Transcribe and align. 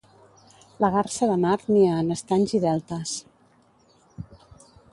La 0.83 0.89
garsa 0.95 1.27
de 1.31 1.35
mar 1.43 1.53
nia 1.75 1.93
en 2.05 2.09
estanys 2.15 2.55
i 2.61 2.63
deltes. 2.65 3.15